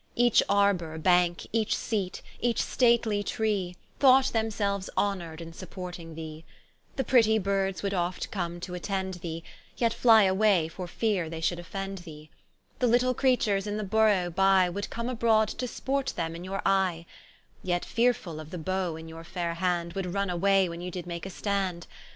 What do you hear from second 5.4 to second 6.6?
i[n] supporting thee,